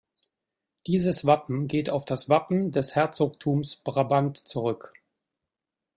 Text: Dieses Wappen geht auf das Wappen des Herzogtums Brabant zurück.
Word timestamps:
Dieses 0.87 1.27
Wappen 1.27 1.67
geht 1.67 1.91
auf 1.91 2.05
das 2.05 2.27
Wappen 2.27 2.71
des 2.71 2.95
Herzogtums 2.95 3.75
Brabant 3.75 4.35
zurück. 4.39 4.93